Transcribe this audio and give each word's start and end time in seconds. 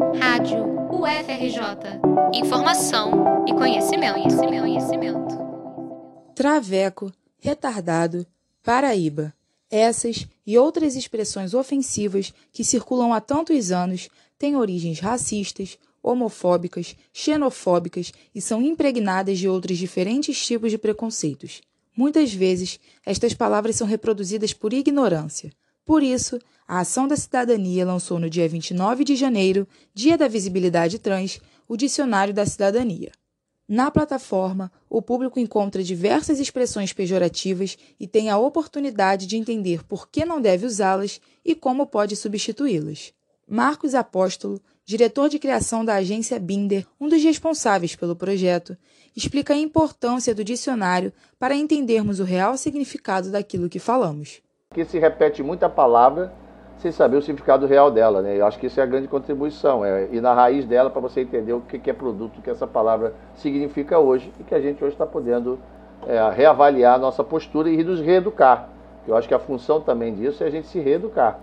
Rádio 0.00 0.64
UFRJ. 0.90 2.00
Informação 2.32 3.44
e 3.46 3.52
conhecimento, 3.52 4.14
conhecimento, 4.14 4.60
conhecimento. 4.62 5.38
Traveco, 6.34 7.12
retardado, 7.38 8.26
Paraíba. 8.64 9.34
Essas 9.70 10.26
e 10.46 10.56
outras 10.56 10.96
expressões 10.96 11.52
ofensivas 11.52 12.32
que 12.50 12.64
circulam 12.64 13.12
há 13.12 13.20
tantos 13.20 13.70
anos 13.70 14.08
têm 14.38 14.56
origens 14.56 15.00
racistas, 15.00 15.78
homofóbicas, 16.02 16.96
xenofóbicas 17.12 18.10
e 18.34 18.40
são 18.40 18.62
impregnadas 18.62 19.38
de 19.38 19.48
outros 19.48 19.76
diferentes 19.76 20.42
tipos 20.44 20.70
de 20.70 20.78
preconceitos. 20.78 21.60
Muitas 21.94 22.32
vezes, 22.32 22.80
estas 23.04 23.34
palavras 23.34 23.76
são 23.76 23.86
reproduzidas 23.86 24.54
por 24.54 24.72
ignorância. 24.72 25.52
Por 25.90 26.04
isso, 26.04 26.38
a 26.68 26.78
Ação 26.78 27.08
da 27.08 27.16
Cidadania 27.16 27.84
lançou 27.84 28.20
no 28.20 28.30
dia 28.30 28.48
29 28.48 29.02
de 29.02 29.16
janeiro, 29.16 29.66
Dia 29.92 30.16
da 30.16 30.28
Visibilidade 30.28 31.00
Trans, 31.00 31.40
o 31.66 31.76
Dicionário 31.76 32.32
da 32.32 32.46
Cidadania. 32.46 33.10
Na 33.68 33.90
plataforma, 33.90 34.70
o 34.88 35.02
público 35.02 35.40
encontra 35.40 35.82
diversas 35.82 36.38
expressões 36.38 36.92
pejorativas 36.92 37.76
e 37.98 38.06
tem 38.06 38.30
a 38.30 38.38
oportunidade 38.38 39.26
de 39.26 39.36
entender 39.36 39.82
por 39.82 40.08
que 40.08 40.24
não 40.24 40.40
deve 40.40 40.64
usá-las 40.64 41.20
e 41.44 41.56
como 41.56 41.84
pode 41.84 42.14
substituí-las. 42.14 43.12
Marcos 43.48 43.92
Apóstolo, 43.92 44.60
diretor 44.84 45.28
de 45.28 45.40
criação 45.40 45.84
da 45.84 45.96
agência 45.96 46.38
Binder, 46.38 46.86
um 47.00 47.08
dos 47.08 47.20
responsáveis 47.20 47.96
pelo 47.96 48.14
projeto, 48.14 48.76
explica 49.16 49.54
a 49.54 49.58
importância 49.58 50.32
do 50.36 50.44
dicionário 50.44 51.12
para 51.36 51.56
entendermos 51.56 52.20
o 52.20 52.24
real 52.24 52.56
significado 52.56 53.32
daquilo 53.32 53.68
que 53.68 53.80
falamos. 53.80 54.40
Que 54.72 54.84
se 54.84 55.00
repete 55.00 55.42
muita 55.42 55.68
palavra 55.68 56.32
sem 56.78 56.92
saber 56.92 57.16
o 57.16 57.20
significado 57.20 57.66
real 57.66 57.90
dela, 57.90 58.22
né? 58.22 58.38
Eu 58.38 58.46
acho 58.46 58.56
que 58.56 58.68
isso 58.68 58.78
é 58.78 58.84
a 58.84 58.86
grande 58.86 59.08
contribuição, 59.08 59.84
é 59.84 60.08
ir 60.12 60.20
na 60.20 60.32
raiz 60.32 60.64
dela 60.64 60.88
para 60.88 61.00
você 61.00 61.22
entender 61.22 61.52
o 61.52 61.60
que 61.60 61.90
é 61.90 61.92
produto, 61.92 62.40
que 62.40 62.48
essa 62.48 62.68
palavra 62.68 63.12
significa 63.34 63.98
hoje 63.98 64.32
e 64.38 64.44
que 64.44 64.54
a 64.54 64.60
gente 64.60 64.84
hoje 64.84 64.94
está 64.94 65.04
podendo 65.04 65.58
é, 66.06 66.30
reavaliar 66.30 66.94
a 66.94 66.98
nossa 66.98 67.24
postura 67.24 67.68
e 67.68 67.82
nos 67.82 68.00
reeducar. 68.00 68.68
Eu 69.08 69.16
acho 69.16 69.26
que 69.26 69.34
a 69.34 69.40
função 69.40 69.80
também 69.80 70.14
disso 70.14 70.44
é 70.44 70.46
a 70.46 70.50
gente 70.50 70.68
se 70.68 70.78
reeducar 70.78 71.40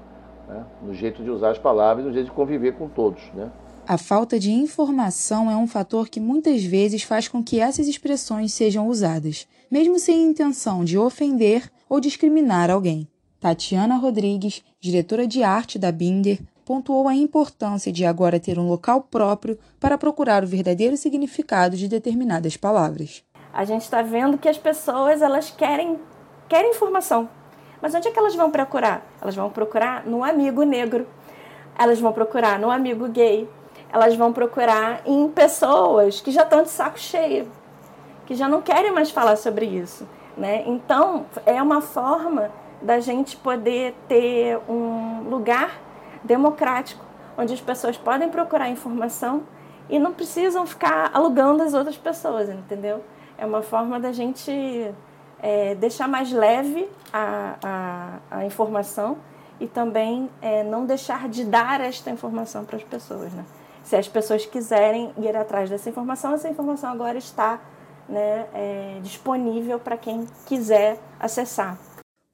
né? 0.48 0.64
no 0.82 0.94
jeito 0.94 1.22
de 1.22 1.30
usar 1.30 1.50
as 1.50 1.60
palavras, 1.60 2.06
no 2.06 2.14
jeito 2.14 2.28
de 2.28 2.32
conviver 2.32 2.76
com 2.76 2.88
todos. 2.88 3.22
Né? 3.34 3.52
A 3.86 3.98
falta 3.98 4.40
de 4.40 4.54
informação 4.54 5.52
é 5.52 5.56
um 5.58 5.68
fator 5.68 6.08
que 6.08 6.22
muitas 6.22 6.64
vezes 6.64 7.04
faz 7.04 7.28
com 7.28 7.44
que 7.44 7.60
essas 7.60 7.90
expressões 7.90 8.54
sejam 8.54 8.88
usadas, 8.88 9.46
mesmo 9.70 10.00
sem 10.00 10.24
intenção 10.24 10.86
de 10.86 10.98
ofender 10.98 11.70
ou 11.90 12.00
discriminar 12.00 12.72
alguém. 12.72 13.06
Tatiana 13.40 13.98
Rodrigues, 13.98 14.64
diretora 14.80 15.28
de 15.28 15.44
arte 15.44 15.78
da 15.78 15.92
Binder, 15.92 16.40
pontuou 16.66 17.08
a 17.08 17.14
importância 17.14 17.92
de 17.92 18.04
agora 18.04 18.40
ter 18.40 18.58
um 18.58 18.68
local 18.68 19.02
próprio 19.02 19.58
para 19.80 19.98
procurar 19.98 20.44
o 20.44 20.48
verdadeiro 20.48 20.98
significado 20.98 21.78
de 21.78 21.88
determinadas 21.88 22.58
palavras. 22.58 23.24
A 23.54 23.64
gente 23.64 23.84
está 23.84 24.02
vendo 24.02 24.38
que 24.38 24.50
as 24.50 24.58
pessoas 24.58 25.22
elas 25.22 25.52
querem 25.52 26.00
querem 26.50 26.72
informação, 26.72 27.30
mas 27.82 27.94
onde 27.94 28.08
é 28.08 28.12
que 28.12 28.18
elas 28.18 28.36
vão 28.36 28.50
procurar? 28.50 29.06
Elas 29.22 29.36
vão 29.36 29.50
procurar 29.50 30.06
no 30.06 30.24
amigo 30.24 30.64
negro, 30.64 31.08
elas 31.78 32.00
vão 32.00 32.12
procurar 32.12 32.58
no 32.58 32.72
amigo 32.72 33.08
gay, 33.08 33.48
elas 33.92 34.16
vão 34.16 34.34
procurar 34.34 35.02
em 35.06 35.30
pessoas 35.30 36.22
que 36.22 36.32
já 36.32 36.44
estão 36.44 36.64
de 36.64 36.70
saco 36.70 37.00
cheio, 37.00 37.52
que 38.26 38.34
já 38.34 38.50
não 38.50 38.62
querem 38.62 38.92
mais 38.92 39.12
falar 39.12 39.36
sobre 39.36 39.66
isso. 39.66 40.08
Né? 40.36 40.64
Então, 40.66 41.26
é 41.46 41.62
uma 41.62 41.82
forma 41.82 42.52
da 42.82 43.00
gente 43.00 43.36
poder 43.38 43.96
ter 44.08 44.60
um 44.70 45.30
lugar 45.30 45.80
democrático 46.24 47.04
onde 47.38 47.54
as 47.54 47.62
pessoas 47.62 47.98
podem 47.98 48.30
procurar 48.30 48.70
informação 48.70 49.44
e 49.90 50.00
não 50.00 50.12
precisam 50.12 50.66
ficar 50.66 51.12
alugando 51.14 51.64
as 51.64 51.74
outras 51.74 51.98
pessoas, 51.98 52.50
entendeu? 52.50 53.04
É 53.38 53.46
uma 53.46 53.62
forma 53.62 54.00
da 54.00 54.12
gente 54.12 54.52
é, 55.40 55.76
deixar 55.76 56.08
mais 56.08 56.32
leve 56.32 56.90
a, 57.14 57.56
a, 57.64 58.38
a 58.40 58.46
informação 58.46 59.18
e 59.60 59.68
também 59.68 60.30
é, 60.42 60.64
não 60.64 60.86
deixar 60.86 61.30
de 61.30 61.46
dar 61.46 61.80
esta 61.82 62.10
informação 62.10 62.66
para 62.66 62.78
as 62.78 62.84
pessoas. 62.84 63.32
Né? 63.34 63.46
Se 63.84 63.96
as 63.96 64.08
pessoas 64.08 64.46
quiserem 64.46 65.14
ir 65.18 65.36
atrás 65.36 65.70
dessa 65.70 65.90
informação, 65.90 66.34
essa 66.34 66.50
informação 66.50 66.92
agora 66.92 67.18
está 67.18 67.60
né, 68.10 68.46
é, 68.54 69.00
disponível 69.02 69.80
para 69.80 69.98
quem 69.98 70.26
quiser 70.46 70.98
acessar. 71.20 71.78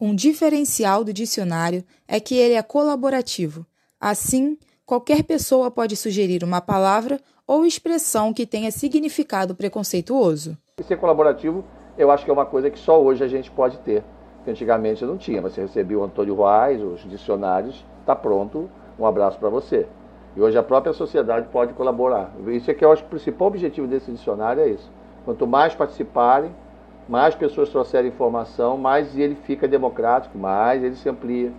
Um 0.05 0.13
diferencial 0.13 1.01
do 1.01 1.13
dicionário 1.13 1.81
é 2.05 2.19
que 2.19 2.35
ele 2.35 2.55
é 2.55 2.61
colaborativo. 2.61 3.65
Assim, 3.97 4.57
qualquer 4.85 5.23
pessoa 5.23 5.71
pode 5.71 5.95
sugerir 5.95 6.43
uma 6.43 6.59
palavra 6.59 7.21
ou 7.47 7.65
expressão 7.65 8.33
que 8.33 8.45
tenha 8.45 8.69
significado 8.69 9.55
preconceituoso. 9.55 10.57
Ser 10.85 10.97
colaborativo 10.97 11.63
eu 11.97 12.11
acho 12.11 12.25
que 12.25 12.29
é 12.29 12.33
uma 12.33 12.45
coisa 12.45 12.69
que 12.69 12.77
só 12.77 13.01
hoje 13.01 13.23
a 13.23 13.29
gente 13.29 13.49
pode 13.49 13.77
ter, 13.77 14.03
que 14.43 14.51
antigamente 14.51 15.05
não 15.05 15.17
tinha. 15.17 15.41
Você 15.41 15.61
recebia 15.61 15.97
o 15.97 16.03
Antônio 16.03 16.35
Ruais, 16.35 16.81
os 16.81 17.09
dicionários, 17.09 17.85
está 18.01 18.13
pronto, 18.13 18.69
um 18.99 19.05
abraço 19.05 19.39
para 19.39 19.47
você. 19.47 19.87
E 20.35 20.41
hoje 20.41 20.57
a 20.57 20.63
própria 20.63 20.91
sociedade 20.91 21.47
pode 21.47 21.71
colaborar. 21.71 22.33
Isso 22.47 22.69
é 22.69 22.73
que 22.73 22.83
eu 22.83 22.91
acho 22.91 23.03
que 23.03 23.07
o 23.07 23.11
principal 23.11 23.47
objetivo 23.47 23.87
desse 23.87 24.11
dicionário 24.11 24.63
é 24.63 24.67
isso. 24.67 24.91
Quanto 25.23 25.47
mais 25.47 25.73
participarem, 25.73 26.53
mais 27.07 27.35
pessoas 27.35 27.69
trouxerem 27.69 28.11
informação, 28.11 28.77
mais 28.77 29.17
ele 29.17 29.35
fica 29.35 29.67
democrático, 29.67 30.37
mais 30.37 30.83
ele 30.83 30.95
se 30.95 31.09
amplia, 31.09 31.51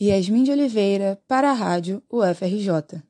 Yasmin 0.00 0.44
de 0.44 0.52
Oliveira, 0.52 1.20
para 1.28 1.50
a 1.50 1.54
Rádio 1.54 2.02
UFRJ. 2.10 3.02